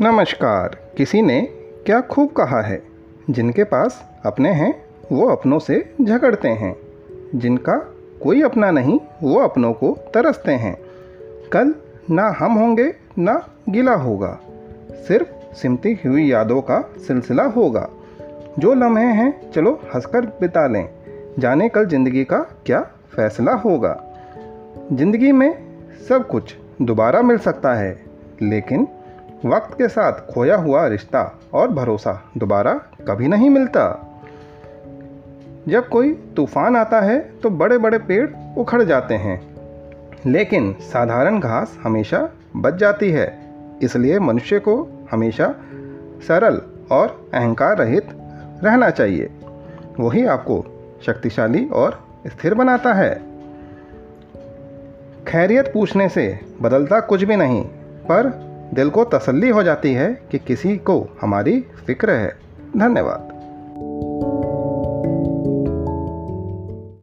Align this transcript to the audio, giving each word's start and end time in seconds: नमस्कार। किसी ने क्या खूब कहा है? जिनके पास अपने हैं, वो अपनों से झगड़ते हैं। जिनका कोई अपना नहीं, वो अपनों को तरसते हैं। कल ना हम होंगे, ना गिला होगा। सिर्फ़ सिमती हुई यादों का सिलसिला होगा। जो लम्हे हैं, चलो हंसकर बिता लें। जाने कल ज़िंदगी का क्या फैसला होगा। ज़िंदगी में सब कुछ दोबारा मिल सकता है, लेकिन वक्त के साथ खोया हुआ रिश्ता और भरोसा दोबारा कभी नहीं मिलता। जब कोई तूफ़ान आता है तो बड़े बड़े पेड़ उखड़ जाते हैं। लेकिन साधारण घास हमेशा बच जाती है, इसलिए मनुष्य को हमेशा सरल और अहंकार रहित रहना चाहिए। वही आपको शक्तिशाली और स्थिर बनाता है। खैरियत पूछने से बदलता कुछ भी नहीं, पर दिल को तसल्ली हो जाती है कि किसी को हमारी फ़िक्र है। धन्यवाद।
नमस्कार। 0.00 0.76
किसी 0.96 1.22
ने 1.22 1.42
क्या 1.86 2.00
खूब 2.00 2.32
कहा 2.32 2.60
है? 2.60 2.82
जिनके 3.30 3.64
पास 3.64 4.08
अपने 4.26 4.50
हैं, 4.52 4.84
वो 5.12 5.28
अपनों 5.28 5.58
से 5.58 5.94
झगड़ते 6.02 6.48
हैं। 6.48 6.76
जिनका 7.34 7.76
कोई 8.22 8.42
अपना 8.42 8.70
नहीं, 8.70 9.00
वो 9.22 9.38
अपनों 9.38 9.72
को 9.72 9.98
तरसते 10.14 10.52
हैं। 10.52 10.78
कल 11.52 11.74
ना 12.10 12.28
हम 12.38 12.52
होंगे, 12.52 12.94
ना 13.18 13.48
गिला 13.68 13.94
होगा। 13.94 14.40
सिर्फ़ 15.08 15.54
सिमती 15.54 16.00
हुई 16.06 16.30
यादों 16.30 16.60
का 16.60 16.94
सिलसिला 16.98 17.44
होगा। 17.44 17.88
जो 18.58 18.74
लम्हे 18.74 19.04
हैं, 19.04 19.50
चलो 19.50 19.80
हंसकर 19.94 20.20
बिता 20.20 20.66
लें। 20.66 20.88
जाने 21.38 21.68
कल 21.68 21.86
ज़िंदगी 21.86 22.24
का 22.24 22.38
क्या 22.38 22.80
फैसला 23.16 23.52
होगा। 23.52 24.04
ज़िंदगी 24.92 25.32
में 25.32 25.62
सब 26.08 26.28
कुछ 26.28 26.56
दोबारा 26.82 27.22
मिल 27.22 27.38
सकता 27.38 27.74
है, 27.74 28.02
लेकिन 28.42 28.88
वक्त 29.44 29.74
के 29.74 29.88
साथ 29.88 30.12
खोया 30.34 30.56
हुआ 30.56 30.86
रिश्ता 30.86 31.22
और 31.54 31.68
भरोसा 31.68 32.12
दोबारा 32.38 32.72
कभी 33.08 33.28
नहीं 33.28 33.48
मिलता। 33.50 33.84
जब 35.68 35.88
कोई 35.88 36.12
तूफ़ान 36.36 36.76
आता 36.76 37.00
है 37.00 37.18
तो 37.40 37.50
बड़े 37.50 37.78
बड़े 37.78 37.98
पेड़ 37.98 38.28
उखड़ 38.58 38.82
जाते 38.82 39.14
हैं। 39.14 39.40
लेकिन 40.26 40.72
साधारण 40.82 41.40
घास 41.40 41.78
हमेशा 41.82 42.28
बच 42.56 42.74
जाती 42.74 43.10
है, 43.10 43.26
इसलिए 43.82 44.18
मनुष्य 44.18 44.58
को 44.58 44.76
हमेशा 45.10 45.54
सरल 46.28 46.60
और 46.92 47.30
अहंकार 47.34 47.76
रहित 47.76 48.08
रहना 48.64 48.90
चाहिए। 48.90 49.30
वही 50.00 50.24
आपको 50.26 50.64
शक्तिशाली 51.06 51.64
और 51.66 52.00
स्थिर 52.26 52.54
बनाता 52.54 52.92
है। 52.92 53.14
खैरियत 55.28 55.70
पूछने 55.74 56.08
से 56.08 56.38
बदलता 56.62 57.00
कुछ 57.00 57.24
भी 57.24 57.36
नहीं, 57.36 57.64
पर 58.04 58.51
दिल 58.74 58.90
को 58.90 59.04
तसल्ली 59.04 59.48
हो 59.48 59.62
जाती 59.62 59.92
है 59.92 60.22
कि 60.30 60.38
किसी 60.38 60.76
को 60.76 61.16
हमारी 61.20 61.60
फ़िक्र 61.60 62.10
है। 62.10 62.38
धन्यवाद। 62.76 63.31